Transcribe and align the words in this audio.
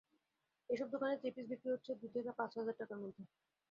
এসব 0.69 0.87
দোকানে 0.93 1.15
থ্রি-পিস 1.17 1.45
বিক্রি 1.51 1.69
হচ্ছে 1.71 1.91
দুই 1.99 2.09
থেকে 2.15 2.31
পাঁচ 2.39 2.51
হাজার 2.59 2.75
টাকার 2.79 2.97
মধ্যে। 3.03 3.23